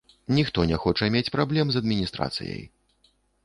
Ніхто 0.37 0.63
не 0.71 0.79
хоча 0.85 1.11
мець 1.17 1.31
праблем 1.37 1.67
з 1.77 1.83
адміністрацыяй. 1.85 2.61